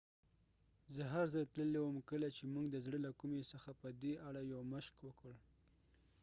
[0.95, 4.41] زه هرځل تللی وم کله چې موږ د زړه له کومې څخه په دې اړه
[4.51, 5.35] یو مشق وکړ